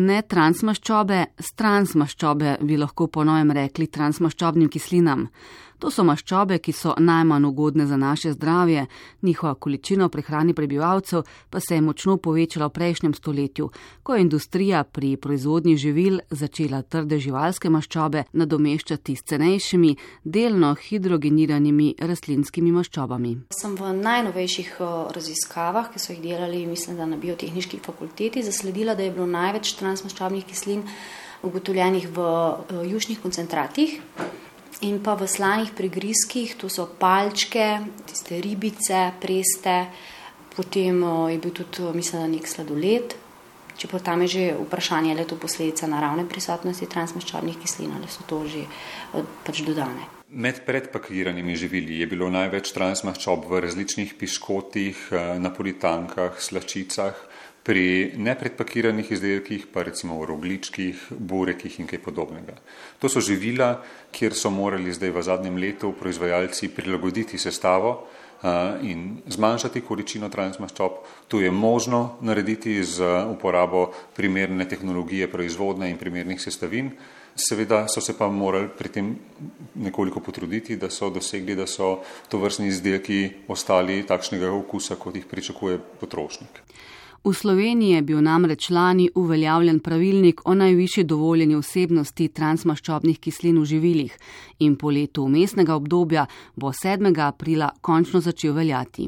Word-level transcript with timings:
Ne 0.00 0.22
transmaščobe, 0.24 1.18
stransmaščobe 1.36 2.56
bi 2.64 2.78
lahko 2.80 3.10
po 3.12 3.26
novem 3.28 3.50
rekli 3.52 3.90
transmaščobnim 3.92 4.70
kislinam. 4.72 5.26
To 5.82 5.90
so 5.90 6.04
maščobe, 6.06 6.60
ki 6.62 6.70
so 6.78 6.92
najmanj 7.02 7.46
ugodne 7.48 7.88
za 7.90 7.96
naše 7.98 8.32
zdravje, 8.36 8.84
njihova 9.26 9.54
količina 9.54 10.06
v 10.06 10.12
prehrani 10.14 10.54
prebivalcev 10.54 11.24
pa 11.50 11.60
se 11.60 11.74
je 11.74 11.82
močno 11.82 12.14
povečala 12.22 12.68
v 12.68 12.74
prejšnjem 12.76 13.14
stoletju, 13.18 13.66
ko 14.02 14.14
je 14.14 14.22
industrija 14.22 14.84
pri 14.84 15.16
proizvodnji 15.16 15.74
živil 15.76 16.20
začela 16.30 16.82
trde 16.82 17.18
živalske 17.18 17.70
maščobe 17.70 18.22
nadomeščati 18.32 19.16
s 19.16 19.26
cenejšimi, 19.32 19.96
delno 20.22 20.70
hidrogeniranimi 20.84 21.96
rastlinskimi 21.98 22.70
maščobami. 22.78 23.34
Sem 23.50 23.74
v 23.74 23.90
najnovejših 23.98 24.78
raziskavah, 25.18 25.90
ki 25.90 25.98
so 25.98 26.14
jih 26.14 26.22
delali, 26.22 26.62
mislim, 26.70 27.00
da 27.02 27.10
na 27.10 27.18
biotehnički 27.18 27.82
fakulteti, 27.82 28.46
zasledila, 28.46 28.94
da 28.94 29.02
je 29.02 29.10
bilo 29.18 29.26
največ 29.26 29.74
transmaščobnih 29.82 30.46
kislin 30.46 30.86
ugotovljenih 31.42 32.06
v 32.14 32.32
južnih 32.86 33.18
koncentratih 33.18 33.98
in 34.82 35.02
pa 35.02 35.14
v 35.14 35.26
slanih 35.26 35.70
prigrizkih, 35.74 36.56
to 36.58 36.68
so 36.68 36.86
palčke, 36.98 37.80
tiste 38.06 38.40
ribice, 38.42 39.12
preste, 39.22 39.86
potem 40.56 41.02
je 41.30 41.38
bil 41.38 41.52
tudi, 41.54 41.86
mislim, 41.94 42.22
da 42.22 42.28
nek 42.28 42.48
sladoled. 42.48 43.14
Čeprav 43.76 44.02
tam 44.04 44.22
je 44.22 44.28
že 44.28 44.42
vprašanje, 44.68 45.10
ali 45.10 45.20
je 45.24 45.30
to 45.32 45.36
posledica 45.40 45.86
naravne 45.88 46.28
prisotnosti 46.28 46.86
transmaščobnih 46.86 47.56
kislin 47.56 47.94
ali 47.96 48.06
so 48.06 48.22
to 48.28 48.44
že 48.46 48.66
pač 49.44 49.62
dodane. 49.64 50.06
Med 50.28 50.60
predpakiranimi 50.66 51.56
živili 51.56 51.98
je 52.00 52.06
bilo 52.06 52.28
največ 52.30 52.72
transmaščob 52.72 53.48
v 53.48 53.60
različnih 53.64 54.14
piškotih, 54.20 55.08
napolitankah, 55.40 56.36
slačicah, 56.40 57.16
pri 57.62 58.12
nepredpakiranih 58.18 59.12
izdelkih 59.12 59.68
pa 59.70 59.86
recimo 59.86 60.18
v 60.18 60.26
rogličkih, 60.32 61.14
burekih 61.14 61.78
in 61.80 61.86
kaj 61.86 62.02
podobnega. 62.02 62.56
To 62.98 63.08
so 63.08 63.22
živila, 63.22 63.76
kjer 64.10 64.34
so 64.34 64.50
morali 64.50 64.90
zdaj 64.92 65.14
v 65.14 65.22
zadnjem 65.22 65.56
letu 65.62 65.92
proizvajalci 65.94 66.72
prilagoditi 66.74 67.38
sestavo 67.38 68.08
in 68.82 69.22
zmanjšati 69.30 69.80
količino 69.86 70.28
transmaščob. 70.28 70.92
To 71.30 71.40
je 71.40 71.50
možno 71.50 72.18
narediti 72.20 72.82
z 72.84 73.06
uporabo 73.30 73.92
primerne 74.16 74.66
tehnologije 74.68 75.30
proizvodne 75.30 75.90
in 75.90 75.98
primernih 75.98 76.42
sestavin. 76.42 76.90
Seveda 77.38 77.86
so 77.88 78.00
se 78.00 78.18
pa 78.18 78.26
morali 78.28 78.68
pri 78.78 78.88
tem 78.88 79.14
nekoliko 79.74 80.20
potruditi, 80.20 80.76
da 80.76 80.90
so 80.90 81.08
dosegli, 81.10 81.54
da 81.54 81.66
so 81.66 82.02
to 82.28 82.42
vrstni 82.42 82.66
izdelki 82.68 83.30
ostali 83.48 84.02
takšnega 84.06 84.50
okusa, 84.50 84.98
kot 84.98 85.16
jih 85.16 85.30
pričakuje 85.30 85.78
potrošnik. 86.00 86.60
V 87.24 87.30
Sloveniji 87.30 87.90
je 87.94 88.02
bil 88.02 88.18
namreč 88.22 88.70
lani 88.70 89.10
uveljavljen 89.14 89.78
pravilnik 89.80 90.40
o 90.44 90.54
najvišji 90.54 91.04
dovoljeni 91.04 91.54
vsebnosti 91.54 92.24
transmaščobnih 92.28 93.20
kislin 93.22 93.60
v 93.60 93.64
živilih 93.64 94.16
in 94.58 94.74
po 94.76 94.90
letu 94.90 95.22
umestnega 95.22 95.76
obdobja 95.78 96.24
bo 96.56 96.72
7. 96.72 97.14
aprila 97.22 97.68
končno 97.80 98.20
začel 98.20 98.56
veljati. 98.56 99.06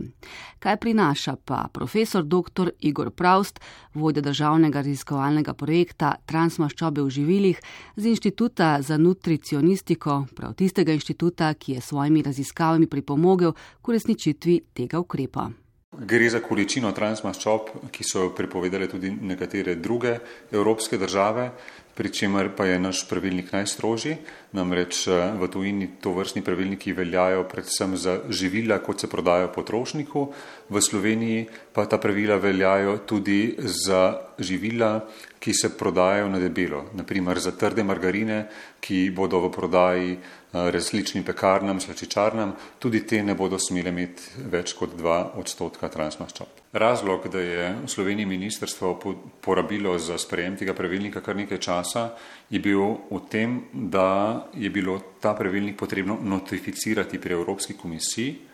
Kaj 0.59 0.77
prinaša 0.77 1.35
pa 1.45 1.67
profesor 1.73 2.23
dr. 2.23 2.71
Igor 2.81 3.11
Praust, 3.11 3.59
vodja 3.95 4.23
državnega 4.23 4.79
raziskovalnega 4.79 5.55
projekta 5.55 6.15
Transmaščobe 6.27 7.03
v 7.03 7.11
živilih 7.11 7.61
z 7.97 8.07
Inštituta 8.15 8.79
za 8.83 8.97
nutricionistiko, 8.97 10.27
prav 10.37 10.55
tistega 10.55 10.95
inštituta, 10.95 11.51
ki 11.55 11.73
je 11.73 11.81
svojimi 11.81 12.23
raziskavami 12.23 12.87
pripomogel 12.87 13.53
k 13.83 13.89
uresničitvi 13.89 14.61
tega 14.73 15.03
ukrepa. 15.03 15.51
Gre 15.95 16.27
za 16.27 16.41
količino 16.43 16.91
transmaščob, 16.91 17.69
ki 17.95 18.03
so 18.03 18.25
jo 18.25 18.31
prepovedale 18.35 18.89
tudi 18.91 19.13
nekatere 19.15 19.77
druge 19.79 20.17
evropske 20.51 20.99
države, 20.99 21.51
pri 21.95 22.11
čemer 22.11 22.49
pa 22.57 22.67
je 22.67 22.79
naš 22.83 23.05
pravilnik 23.07 23.53
najstrožji. 23.55 24.17
Namreč 24.59 25.05
v 25.07 25.49
tujini 25.53 25.89
to 26.03 26.11
vrstni 26.17 26.43
pravilniki 26.43 26.93
veljajo 26.93 27.45
predvsem 27.47 27.95
za 27.97 28.17
živila, 28.29 28.81
kot 28.83 29.01
se 29.01 29.11
prodajo 29.11 29.53
potrošniku, 29.55 30.27
v 30.71 30.83
Sloveniji 30.83 31.47
pa 31.73 31.87
ta 31.87 31.99
pravila 32.03 32.41
veljajo 32.43 32.99
tudi 33.07 33.55
za 33.59 34.19
živila, 34.39 35.07
ki 35.39 35.55
se 35.55 35.77
prodajajo 35.79 36.29
na 36.29 36.39
debelo, 36.43 36.89
naprimer 36.95 37.39
za 37.39 37.53
trde 37.53 37.85
margarine, 37.85 38.49
ki 38.81 39.11
bodo 39.15 39.45
v 39.47 39.53
prodaji 39.55 40.19
različnim 40.55 41.25
pekarnam, 41.25 41.81
slačičarnam, 41.81 42.55
tudi 42.79 43.03
te 43.07 43.23
ne 43.23 43.35
bodo 43.35 43.59
smele 43.59 43.91
imeti 43.91 44.47
več 44.51 44.75
kot 44.79 44.95
2 44.95 45.17
odstotka 45.41 45.91
transmaščob. 45.91 46.63
Razlog, 46.73 47.27
da 47.31 47.43
je 47.43 47.67
v 47.83 47.91
Sloveniji 47.91 48.27
ministrstvo 48.27 48.95
porabilo 49.43 49.99
za 49.99 50.19
sprejem 50.19 50.57
tega 50.57 50.75
pravilnika 50.75 51.21
kar 51.21 51.37
nekaj 51.37 51.59
časa, 51.59 52.09
je 52.51 52.63
bil 52.63 52.83
v 53.11 53.21
tem, 53.31 53.61
da 53.73 54.47
je 54.55 54.71
bilo 54.71 54.99
ta 55.21 55.35
pravilnik 55.35 55.77
potrebno 55.79 56.19
notificirati 56.23 57.19
pri 57.19 57.35
Evropski 57.35 57.75
komisiji. 57.75 58.54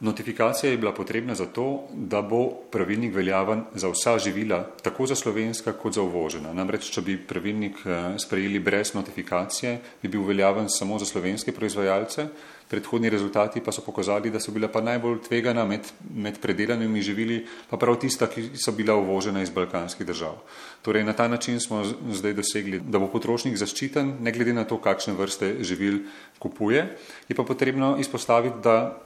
Notifikacija 0.00 0.70
je 0.70 0.76
bila 0.76 0.92
potrebna 0.92 1.34
zato, 1.34 1.88
da 1.92 2.20
bo 2.22 2.50
pravilnik 2.70 3.14
veljaven 3.14 3.62
za 3.74 3.88
vsa 3.88 4.18
živila, 4.18 4.58
tako 4.82 5.06
za 5.06 5.14
slovenska 5.14 5.72
kot 5.72 5.94
za 5.94 6.02
uvožena. 6.02 6.52
Namreč, 6.52 6.90
če 6.92 7.00
bi 7.00 7.14
pravilnik 7.16 7.80
sprejeli 8.20 8.60
brez 8.60 8.92
notifikacije, 8.94 9.78
bi 10.02 10.08
bil 10.08 10.26
veljaven 10.28 10.68
samo 10.68 10.98
za 10.98 11.08
slovenske 11.08 11.52
proizvajalce, 11.52 12.26
predhodni 12.68 13.08
rezultati 13.10 13.62
pa 13.64 13.72
so 13.72 13.80
pokazali, 13.80 14.30
da 14.30 14.40
so 14.40 14.52
bila 14.52 14.68
pa 14.68 14.82
najbolj 14.84 15.22
tvegana 15.28 15.64
med, 15.64 15.88
med 16.14 16.40
predelanimi 16.42 17.02
živili 17.02 17.46
pa 17.70 17.76
prav 17.76 17.96
tista, 17.96 18.26
ki 18.26 18.50
so 18.58 18.72
bila 18.76 18.98
uvožena 19.00 19.42
iz 19.42 19.50
balkanskih 19.50 20.06
držav. 20.06 20.36
Torej, 20.82 21.04
na 21.04 21.12
ta 21.12 21.28
način 21.28 21.60
smo 21.60 21.84
zdaj 22.12 22.34
dosegli, 22.36 22.80
da 22.84 22.98
bo 22.98 23.08
potrošnik 23.08 23.56
zaščiten, 23.56 24.16
ne 24.20 24.32
glede 24.32 24.52
na 24.52 24.64
to, 24.64 24.76
kakšne 24.76 25.16
vrste 25.16 25.54
živil 25.64 26.02
kupuje. 26.38 26.84
Je 27.28 27.36
pa 27.36 27.48
potrebno 27.48 27.96
izpostaviti, 27.98 28.60
da 28.62 29.05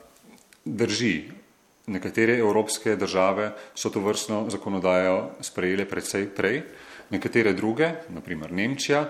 Drži, 0.65 1.31
nekatere 1.87 2.39
evropske 2.39 2.97
države 2.97 3.53
so 3.75 3.91
to 3.91 4.01
vrstno 4.01 4.45
zakonodajo 4.51 5.31
sprejele 5.41 5.89
predvsej 5.89 6.29
prej, 6.37 6.63
nekatere 7.11 7.53
druge, 7.53 7.91
naprimer 8.09 8.53
Nemčija, 8.53 9.05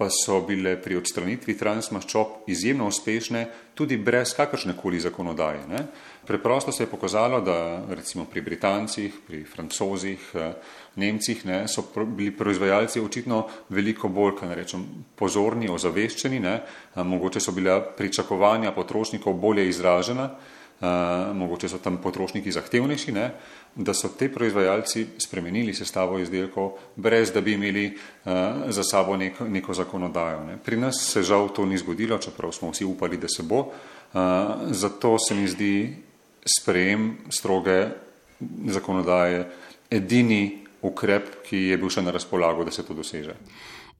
pa 0.00 0.06
so 0.08 0.38
bile 0.48 0.78
pri 0.80 0.96
odstranitvi 0.96 1.58
transmaščob 1.60 2.46
izjemno 2.48 2.86
uspešne 2.88 3.42
tudi 3.76 3.98
brez 4.00 4.32
kakršne 4.32 4.72
koli 4.76 4.96
zakonodaje. 5.00 5.66
Ne. 5.68 5.82
Preprosto 6.26 6.72
se 6.72 6.86
je 6.86 6.88
pokazalo, 6.88 7.42
da 7.44 7.84
recimo 7.90 8.24
pri 8.24 8.40
Britancih, 8.40 9.18
pri 9.26 9.42
Francozih, 9.44 10.30
Nemcih 10.96 11.44
ne, 11.46 11.58
so 11.68 11.84
bili 12.06 12.32
proizvajalci 12.32 13.00
očitno 13.00 13.42
veliko 13.68 14.08
bolj, 14.08 14.38
kaj 14.40 14.54
rečem, 14.56 14.86
pozorni, 15.16 15.68
ozaveščeni, 15.68 16.40
ne. 16.40 16.56
mogoče 16.96 17.40
so 17.40 17.52
bila 17.52 17.76
pričakovanja 17.84 18.72
potrošnikov 18.72 19.36
bolje 19.36 19.68
izražena, 19.68 20.30
Uh, 20.80 21.36
mogoče 21.36 21.68
so 21.68 21.78
tam 21.78 21.98
potrošniki 22.00 22.52
zahtevnejši, 22.52 23.12
ne, 23.12 23.26
da 23.76 23.92
so 23.94 24.08
te 24.08 24.30
proizvajalci 24.32 25.06
spremenili 25.20 25.74
sestavo 25.76 26.18
izdelkov, 26.18 26.70
brez 26.96 27.32
da 27.32 27.40
bi 27.44 27.52
imeli 27.52 27.84
uh, 27.90 28.32
za 28.72 28.84
sabo 28.84 29.16
neko, 29.16 29.44
neko 29.44 29.74
zakonodajo. 29.74 30.44
Ne. 30.44 30.56
Pri 30.56 30.80
nas 30.80 31.02
se 31.04 31.22
žal 31.22 31.50
to 31.52 31.66
ni 31.66 31.78
zgodilo, 31.78 32.18
čeprav 32.18 32.52
smo 32.56 32.70
vsi 32.70 32.88
upali, 32.88 33.20
da 33.20 33.28
se 33.28 33.42
bo. 33.42 33.58
Uh, 33.60 34.22
zato 34.70 35.18
se 35.18 35.34
mi 35.34 35.48
zdi 35.48 35.74
sprejem 36.48 37.16
stroge 37.28 37.86
zakonodaje 38.66 39.44
edini 39.90 40.64
ukrep, 40.82 41.42
ki 41.44 41.66
je 41.70 41.76
bil 41.76 41.92
še 41.92 42.02
na 42.02 42.16
razpolago, 42.16 42.64
da 42.64 42.72
se 42.72 42.86
to 42.86 42.96
doseže. 42.96 43.36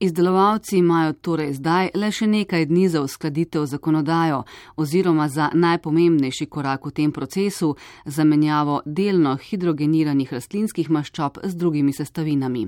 Izdelovalci 0.01 0.77
imajo 0.77 1.13
torej 1.13 1.51
zdaj 1.53 1.91
le 1.93 2.07
še 2.09 2.25
nekaj 2.27 2.65
dni 2.65 2.87
za 2.89 3.03
uskladitev 3.05 3.67
zakonodajo 3.69 4.39
oziroma 4.81 5.27
za 5.29 5.51
najpomembnejši 5.53 6.47
korak 6.49 6.87
v 6.89 6.91
tem 6.91 7.11
procesu, 7.13 7.75
zamenjavo 8.05 8.79
delno 8.85 9.35
hidrogeniranih 9.37 10.33
rastlinskih 10.33 10.89
maščob 10.89 11.37
z 11.43 11.53
drugimi 11.53 11.93
sestavinami. 11.93 12.65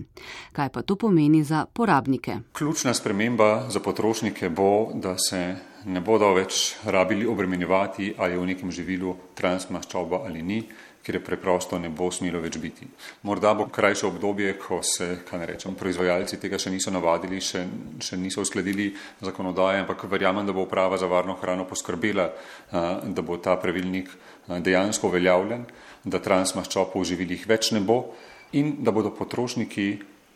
Kaj 0.54 0.70
pa 0.70 0.86
to 0.86 0.94
pomeni 0.96 1.42
za 1.44 1.66
porabnike? 1.66 2.38
Ključna 2.54 2.94
sprememba 2.94 3.66
za 3.70 3.82
potrošnike 3.82 4.50
bo, 4.54 4.92
da 4.94 5.18
se 5.18 5.56
ne 5.90 6.06
bodo 6.06 6.30
več 6.38 6.76
rabili 6.86 7.26
obremenjevati, 7.26 8.14
ali 8.18 8.38
je 8.38 8.40
v 8.40 8.50
nekem 8.54 8.72
živilu 8.72 9.18
transmaščoba 9.34 10.22
ali 10.30 10.46
ni 10.46 10.62
ker 11.04 11.16
je 11.16 11.24
preprosto 11.24 11.80
ne 11.80 11.90
bo 11.92 12.08
smelo 12.12 12.40
več 12.40 12.58
biti. 12.64 12.88
Morda 13.28 13.52
bo 13.54 13.68
krajše 13.68 14.08
obdobje, 14.08 14.54
ko 14.60 14.80
se, 14.84 15.20
kaj 15.28 15.40
ne 15.40 15.48
rečem, 15.52 15.76
proizvajalci 15.76 16.40
tega 16.40 16.58
še 16.58 16.72
niso 16.72 16.94
navadili, 16.96 17.42
še, 17.44 17.66
še 18.00 18.18
niso 18.18 18.42
uskladili 18.46 18.90
zakonodaje, 19.22 19.84
ampak 19.84 20.08
verjamem, 20.08 20.48
da 20.48 20.56
bo 20.56 20.64
uprava 20.64 20.98
za 20.98 21.10
varno 21.12 21.36
hrano 21.42 21.68
poskrbela, 21.68 22.30
da 22.72 23.22
bo 23.22 23.38
ta 23.38 23.58
pravilnik 23.60 24.12
dejansko 24.48 25.12
uveljavljen, 25.12 25.68
da 26.04 26.24
transmaščob 26.24 26.96
v 26.96 27.08
živilih 27.12 27.48
več 27.48 27.74
ne 27.76 27.84
bo 27.84 28.16
in 28.56 28.78
da 28.84 28.92
bodo 28.96 29.12
potrošniki 29.16 29.88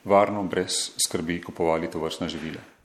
varno 0.07 0.43
brez 0.43 0.97
skrbi 0.99 1.41
kupovali 1.43 1.91
to 1.91 1.99
vrstna 2.03 2.27
živila. 2.31 2.76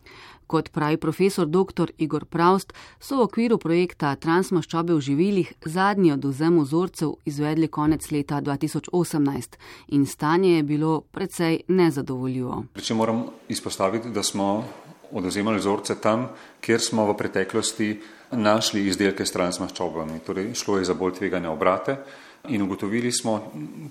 Kot 0.52 0.68
pravi 0.68 0.98
profesor 1.00 1.46
dr. 1.48 1.94
Igor 1.98 2.26
Praust, 2.28 2.74
so 3.00 3.16
v 3.16 3.24
okviru 3.24 3.56
projekta 3.56 4.10
Transmaščobe 4.20 4.92
v 4.92 5.00
živilih 5.00 5.52
zadnji 5.64 6.10
oduzem 6.12 6.58
vzorcev 6.60 7.14
izvedli 7.24 7.70
konec 7.72 8.04
leta 8.12 8.42
2018 8.44 9.56
in 9.96 10.04
stanje 10.06 10.50
je 10.58 10.62
bilo 10.62 10.90
precej 11.08 11.62
nezadovoljivo. 11.72 12.66
Če 12.76 12.96
moram 12.98 13.22
izpostaviti, 13.48 14.12
da 14.12 14.20
smo 14.20 14.48
oduzemali 15.12 15.56
vzorce 15.56 15.96
tam, 16.04 16.28
kjer 16.60 16.84
smo 16.84 17.06
v 17.08 17.16
preteklosti 17.16 17.88
našli 18.36 18.84
izdelke 18.92 19.24
s 19.24 19.32
transmaščobami, 19.32 20.20
torej 20.26 20.52
šlo 20.52 20.76
je 20.82 20.90
za 20.90 20.94
bolj 20.94 21.16
tvegane 21.22 21.48
obrate. 21.48 21.96
In 22.52 22.64
ugotovili 22.66 23.12
smo, 23.14 23.38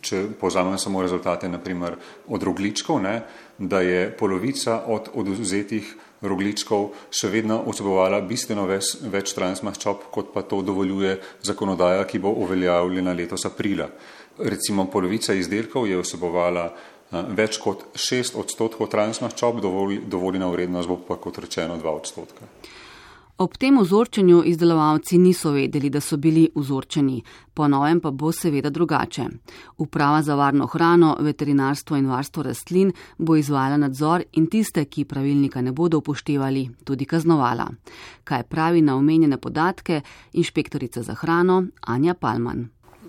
če 0.04 0.26
povzamem 0.38 0.78
samo 0.78 1.02
rezultate, 1.02 1.50
naprimer 1.50 1.98
od 2.28 2.44
rogličkov, 2.44 3.02
ne, 3.02 3.18
da 3.58 3.82
je 3.82 4.10
polovica 4.14 4.84
od 4.92 5.10
oduzetih 5.16 5.94
rogličkov 6.22 6.92
še 7.10 7.30
vedno 7.34 7.62
vsebovala 7.66 8.22
bistveno 8.28 8.68
več, 8.70 8.96
več 9.12 9.34
transmaščob, 9.38 10.08
kot 10.14 10.34
pa 10.34 10.44
to 10.46 10.62
dovoljuje 10.66 11.18
zakonodaja, 11.48 12.06
ki 12.06 12.22
bo 12.22 12.34
uveljavljena 12.46 13.14
letos 13.18 13.46
aprila. 13.50 13.90
Recimo 14.38 14.88
polovica 14.92 15.34
izdelkov 15.38 15.90
je 15.90 16.00
vsebovala 16.02 16.70
več 17.36 17.58
kot 17.60 17.90
6 17.98 18.38
odstotkov 18.40 18.90
transmaščob, 18.92 19.60
dovoljena 20.08 20.48
vrednost 20.52 20.90
bo 20.90 21.02
pa 21.08 21.20
kot 21.20 21.42
rečeno 21.44 21.78
2 21.82 21.98
odstotka. 21.98 22.48
Ob 23.42 23.56
tem 23.58 23.80
vzorčenju 23.80 24.44
izdelovalci 24.46 25.18
niso 25.18 25.52
vedeli, 25.52 25.90
da 25.90 26.00
so 26.00 26.18
bili 26.18 26.44
vzorčeni, 26.56 27.24
po 27.54 27.68
novem 27.68 28.00
pa 28.00 28.12
bo 28.12 28.30
seveda 28.32 28.70
drugače. 28.70 29.26
Uprava 29.78 30.22
za 30.22 30.36
varno 30.36 30.68
hrano, 30.68 31.16
veterinarstvo 31.20 31.98
in 31.98 32.06
varstvo 32.06 32.44
rastlin 32.44 32.92
bo 33.18 33.36
izvajala 33.36 33.78
nadzor 33.78 34.24
in 34.34 34.46
tiste, 34.46 34.86
ki 34.86 35.06
pravilnika 35.06 35.62
ne 35.62 35.72
bodo 35.72 35.98
upoštevali, 35.98 36.68
tudi 36.84 37.06
kaznovala. 37.06 37.66
Kaj 38.24 38.44
pravi 38.44 38.82
na 38.82 38.96
omenjene 38.96 39.38
podatke 39.38 40.02
inšpektorica 40.34 41.02
za 41.02 41.14
hrano 41.14 41.64
Anja 41.82 42.14
Palman. 42.14 42.68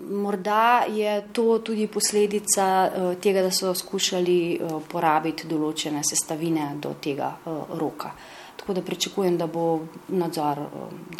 Morda 0.09 0.83
je 0.89 1.27
to 1.33 1.59
tudi 1.59 1.87
posledica 1.87 2.85
eh, 2.85 3.15
tega, 3.21 3.41
da 3.41 3.51
so 3.51 3.73
skušali 3.73 4.53
eh, 4.53 4.79
porabiti 4.89 5.47
določene 5.47 6.01
sestavine 6.03 6.73
do 6.81 6.97
tega 7.01 7.35
eh, 7.37 7.77
roka. 7.77 8.17
Tako 8.63 8.73
da 8.73 8.81
pričakujem, 8.81 9.37
da 9.37 9.47
bo 9.47 9.81
nadzor 10.07 10.59
eh, 10.59 10.67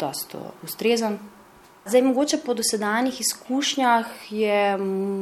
dost 0.00 0.34
eh, 0.34 0.38
ustrezen. 0.62 1.18
Zdaj, 1.84 2.02
mogoče 2.02 2.38
po 2.46 2.54
dosedanjih 2.54 3.20
izkušnjah 3.20 4.06
je 4.30 4.78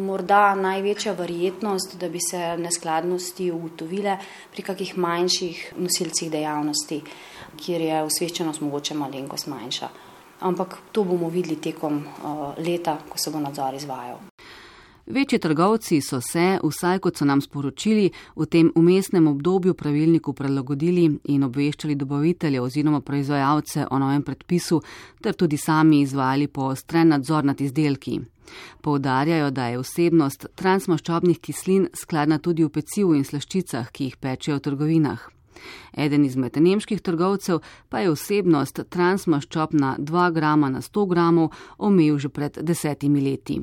morda 0.06 0.54
največja 0.54 1.12
verjetnost, 1.12 1.96
da 1.98 2.08
bi 2.08 2.20
se 2.30 2.56
neskladnosti 2.56 3.50
ugotovile 3.50 4.16
pri 4.52 4.62
kakih 4.62 4.98
manjših 4.98 5.72
nosilcih 5.76 6.30
dejavnosti, 6.30 7.00
kjer 7.58 7.80
je 7.80 8.02
osveščenost 8.02 8.62
mogoče 8.62 8.94
malenkost 8.94 9.50
manjša. 9.50 9.88
Ampak 10.40 10.78
to 10.92 11.02
bomo 11.04 11.28
videli 11.28 11.56
tekom 11.56 12.04
uh, 12.06 12.54
leta, 12.58 13.00
ko 13.08 13.18
se 13.18 13.30
bo 13.30 13.42
nadzor 13.42 13.74
izvajal. 13.74 14.22
Večji 15.12 15.38
trgovci 15.38 16.00
so 16.00 16.20
se, 16.20 16.58
vsaj 16.64 16.98
kot 16.98 17.18
so 17.18 17.24
nam 17.28 17.40
sporočili, 17.44 18.06
v 18.36 18.46
tem 18.46 18.70
umestnem 18.74 19.26
obdobju 19.28 19.74
pravilniku 19.74 20.32
prilagodili 20.32 21.04
in 21.24 21.44
obveščali 21.44 21.94
dobavitelje 22.00 22.60
oziroma 22.60 23.00
proizvajalce 23.00 23.84
o 23.90 23.98
novem 23.98 24.22
predpisu, 24.22 24.80
ter 25.20 25.36
tudi 25.36 25.58
sami 25.60 26.00
izvajali 26.00 26.48
poostren 26.48 27.12
nadzor 27.12 27.44
nad 27.44 27.60
izdelki. 27.60 28.20
Poudarjajo, 28.80 29.50
da 29.50 29.68
je 29.68 29.84
vsebnost 29.84 30.46
transmaščobnih 30.54 31.44
kislin 31.44 31.90
skladna 31.92 32.38
tudi 32.38 32.64
v 32.64 32.72
pecivu 32.72 33.12
in 33.12 33.28
slaščicah, 33.28 33.92
ki 33.92 34.08
jih 34.08 34.16
pečejo 34.16 34.56
v 34.56 34.64
trgovinah. 34.70 35.28
Eden 35.96 36.24
izmed 36.24 36.56
nemških 36.56 37.00
trgovcev 37.00 37.60
pa 37.88 38.00
je 38.00 38.10
vsebnost 38.10 38.80
transmaščob 38.88 39.74
na 39.74 39.96
2 39.98 40.32
grama 40.32 40.70
na 40.70 40.80
100 40.80 41.06
gramov 41.08 41.52
omejil 41.78 42.18
že 42.18 42.28
pred 42.28 42.58
desetimi 42.62 43.20
leti. 43.20 43.60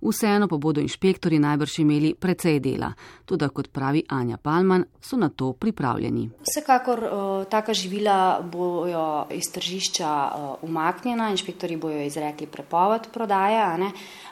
Vseeno 0.00 0.48
pa 0.48 0.56
bodo 0.56 0.80
inšpektori 0.80 1.38
najbrž 1.38 1.78
imeli 1.82 2.14
precej 2.14 2.60
dela, 2.60 2.92
tudi 3.24 3.48
kot 3.52 3.68
pravi 3.72 4.04
Anja 4.08 4.36
Palman, 4.36 4.84
so 5.00 5.16
na 5.16 5.28
to 5.28 5.52
pripravljeni. 5.52 6.30
Vsekakor 6.46 7.04
uh, 7.04 7.44
taka 7.50 7.74
živila 7.74 8.40
bojo 8.40 9.26
iz 9.30 9.50
tržišča 9.52 10.12
uh, 10.26 10.68
umaknjena, 10.68 11.30
inšpektori 11.30 11.76
bojo 11.76 12.02
izrekli 12.06 12.46
prepoved 12.46 13.10
prodaje 13.12 13.56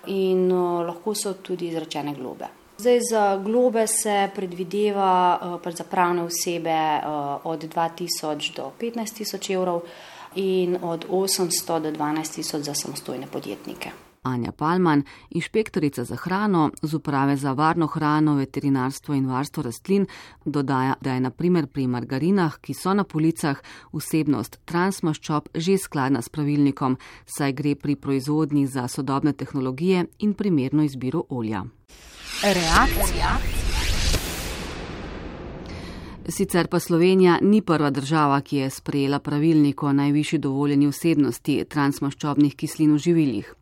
in 0.06 0.52
uh, 0.52 0.86
lahko 0.86 1.14
so 1.14 1.34
tudi 1.34 1.68
izrečene 1.68 2.14
globe. 2.14 2.63
Zdaj 2.78 3.00
za 3.10 3.36
globe 3.44 3.86
se 3.86 4.30
predvideva 4.34 5.38
uh, 5.38 5.60
pač 5.62 5.74
za 5.78 5.84
pravne 5.84 6.22
osebe 6.22 6.74
uh, 6.74 7.46
od 7.46 7.64
2000 7.64 8.56
do 8.56 8.72
15 8.80 9.16
tisoč 9.16 9.50
evrov 9.50 9.82
in 10.34 10.78
od 10.82 11.06
800 11.10 11.80
do 11.80 11.90
12 11.90 12.34
tisoč 12.34 12.62
za 12.62 12.74
samostojne 12.74 13.26
podjetnike. 13.26 13.90
Anja 14.24 14.52
Palman, 14.52 15.02
inšpektorica 15.30 16.04
za 16.04 16.16
hrano 16.16 16.70
z 16.82 16.94
uprave 16.94 17.36
za 17.36 17.52
varno 17.52 17.86
hrano, 17.86 18.34
veterinarstvo 18.34 19.14
in 19.14 19.26
varstvo 19.26 19.62
rastlin, 19.62 20.06
dodaja, 20.44 20.94
da 21.00 21.12
je 21.12 21.20
naprimer 21.20 21.66
pri 21.66 21.86
margarinah, 21.86 22.56
ki 22.60 22.74
so 22.74 22.94
na 22.94 23.04
policah, 23.04 23.60
vsebnost 23.92 24.58
transmaščob 24.64 25.48
že 25.54 25.78
skladna 25.78 26.22
s 26.22 26.28
pravilnikom, 26.28 26.96
saj 27.26 27.52
gre 27.52 27.74
pri 27.74 27.96
proizvodnji 27.96 28.66
za 28.66 28.88
sodobne 28.88 29.32
tehnologije 29.32 30.06
in 30.18 30.34
primerno 30.34 30.82
izbiro 30.82 31.24
olja. 31.28 31.64
Reakcija. 32.42 33.38
Sicer 36.28 36.66
pa 36.66 36.80
Slovenija 36.80 37.38
ni 37.42 37.62
prva 37.62 37.90
država, 37.90 38.40
ki 38.40 38.56
je 38.56 38.70
sprejela 38.70 39.18
pravilnik 39.18 39.82
o 39.82 39.92
najvišji 39.92 40.38
dovoljeni 40.38 40.86
vsebnosti 40.86 41.64
transmaščobnih 41.68 42.56
kislin 42.56 42.94
v 42.94 42.98
živilih. 42.98 43.54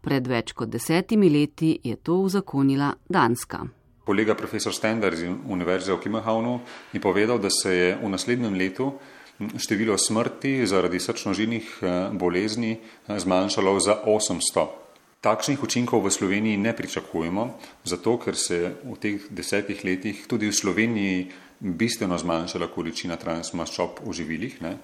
Pred 0.00 0.26
več 0.26 0.52
kot 0.52 0.68
desetimi 0.68 1.30
leti 1.30 1.78
je 1.84 1.96
to 1.96 2.14
uzakonila 2.14 2.94
Danska. 3.08 3.64
Kolega 4.04 4.34
profesor 4.34 4.74
Stender 4.74 5.12
iz 5.12 5.24
Univerze 5.48 5.92
v 5.92 6.00
Kimahavnu 6.00 6.60
je 6.92 7.00
povedal, 7.00 7.38
da 7.38 7.50
se 7.50 7.76
je 7.76 7.96
v 8.02 8.08
naslednjem 8.08 8.54
letu 8.54 8.92
število 9.58 9.98
smrti 9.98 10.66
zaradi 10.66 11.00
srčnožilnih 11.00 11.78
eh, 11.82 12.08
bolezni 12.12 12.78
eh, 12.78 13.18
zmanjšalo 13.18 13.80
za 13.80 14.00
800. 14.06 14.83
Takšnih 15.24 15.62
učinkov 15.64 16.04
v 16.04 16.12
Sloveniji 16.12 16.60
ne 16.60 16.76
pričakujemo, 16.76 17.56
zato 17.88 18.18
ker 18.20 18.36
se 18.36 18.76
v 18.84 18.96
teh 19.00 19.24
desetih 19.32 19.80
letih 19.80 20.26
tudi 20.28 20.52
v 20.52 20.52
Sloveniji 20.52 21.16
bistveno 21.64 22.18
zmanjšala 22.20 22.68
količina 22.68 23.16
transmaščob 23.16 24.02
v 24.04 24.12
živilih, 24.12 24.58
ne? 24.60 24.74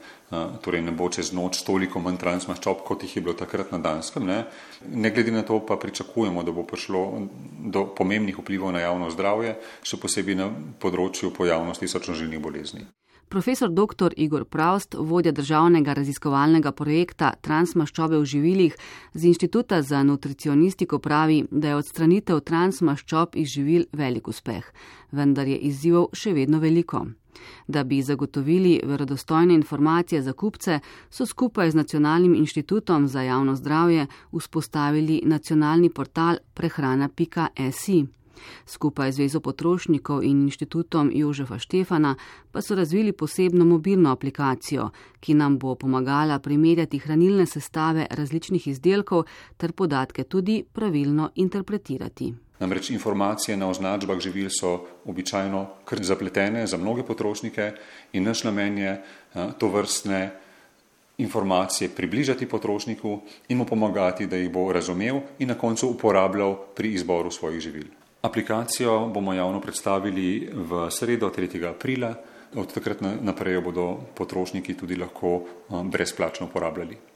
torej 0.65 0.81
ne 0.87 0.95
bo 0.97 1.11
čez 1.13 1.35
noč 1.37 1.61
toliko 1.67 2.01
manj 2.01 2.17
transmaščob, 2.23 2.81
kot 2.89 3.05
jih 3.05 3.17
je 3.17 3.23
bilo 3.27 3.35
takrat 3.37 3.69
na 3.75 3.83
Danskem. 3.85 4.25
Ne? 4.25 4.45
ne 4.89 5.11
glede 5.13 5.35
na 5.35 5.43
to 5.45 5.61
pa 5.61 5.77
pričakujemo, 5.77 6.41
da 6.41 6.57
bo 6.57 6.65
prišlo 6.65 7.29
do 7.69 7.85
pomembnih 7.93 8.39
vplivov 8.41 8.73
na 8.73 8.81
javno 8.81 9.11
zdravje, 9.13 9.59
še 9.85 10.01
posebej 10.01 10.41
na 10.41 10.49
področju 10.81 11.35
pojavnosti 11.37 11.85
srčnožilnih 11.85 12.41
bolezni. 12.41 12.89
Profesor 13.31 13.71
dr. 13.71 14.13
Igor 14.17 14.45
Praust, 14.45 14.95
vodja 14.99 15.31
državnega 15.33 15.93
raziskovalnega 15.95 16.73
projekta 16.75 17.29
Transmaščobe 17.47 18.19
v 18.19 18.27
živilih 18.27 18.75
z 19.15 19.29
Inštituta 19.31 19.79
za 19.87 20.03
nutricionistiko 20.03 20.99
pravi, 20.99 21.45
da 21.51 21.71
je 21.71 21.77
odstranitev 21.79 22.41
transmaščob 22.43 23.39
iz 23.39 23.55
živil 23.55 23.87
velik 23.93 24.27
uspeh, 24.35 24.67
vendar 25.15 25.47
je 25.47 25.63
izzivov 25.71 26.11
še 26.11 26.35
vedno 26.35 26.59
veliko. 26.59 27.07
Da 27.71 27.85
bi 27.87 28.03
zagotovili 28.03 28.81
verodostojne 28.83 29.55
informacije 29.55 30.27
za 30.27 30.33
kupce, 30.33 30.81
so 31.11 31.27
skupaj 31.27 31.71
z 31.71 31.85
Nacionalnim 31.85 32.35
inštitutom 32.35 33.07
za 33.07 33.23
javno 33.23 33.55
zdravje 33.55 34.09
vzpostavili 34.35 35.23
nacionalni 35.25 35.91
portal 35.91 36.43
prehrana.si. 36.55 38.07
Skupaj 38.67 39.13
z 39.13 39.15
Zvezo 39.15 39.41
potrošnikov 39.41 40.23
in 40.25 40.43
inštitutom 40.43 41.11
Jožefa 41.15 41.59
Štefana 41.59 42.15
pa 42.53 42.63
so 42.63 42.75
razvili 42.75 43.13
posebno 43.13 43.65
mobilno 43.65 44.13
aplikacijo, 44.13 44.91
ki 45.21 45.35
nam 45.35 45.59
bo 45.59 45.75
pomagala 45.75 46.39
primerjati 46.39 46.99
hranilne 46.99 47.47
sestave 47.47 48.07
različnih 48.11 48.69
izdelkov 48.69 49.25
ter 49.57 49.73
podatke 49.73 50.25
tudi 50.25 50.65
pravilno 50.73 51.31
interpretirati. 51.35 52.35
Namreč 52.61 52.91
informacije 52.91 53.57
na 53.57 53.71
označbah 53.71 54.19
živil 54.21 54.49
so 54.53 54.85
običajno 55.05 55.67
kar 55.85 56.03
zapletene 56.05 56.67
za 56.67 56.77
mnoge 56.77 57.03
potrošnike 57.03 57.73
in 58.13 58.25
naš 58.25 58.45
namen 58.45 58.79
je 58.79 59.03
to 59.59 59.69
vrstne 59.69 60.31
informacije 61.19 61.89
približati 61.89 62.49
potrošniku 62.49 63.21
in 63.49 63.59
mu 63.59 63.65
pomagati, 63.65 64.27
da 64.27 64.37
jih 64.37 64.53
bo 64.53 64.73
razumel 64.73 65.21
in 65.39 65.49
na 65.49 65.55
koncu 65.55 65.89
uporabljal 65.89 66.57
pri 66.77 66.93
izboru 66.93 67.31
svojih 67.31 67.61
živil. 67.61 68.00
Aplikacijo 68.23 69.07
bomo 69.09 69.33
javno 69.33 69.61
predstavili 69.61 70.51
v 70.53 70.91
sredo 70.91 71.33
3. 71.37 71.69
aprila. 71.69 72.15
Od 72.55 72.73
takrat 72.75 73.01
naprej 73.01 73.55
jo 73.55 73.61
bodo 73.63 73.87
potrošniki 74.15 74.75
tudi 74.77 74.97
lahko 74.97 75.41
eh, 75.41 75.81
brezplačno 75.85 76.47
uporabljali. 76.47 77.01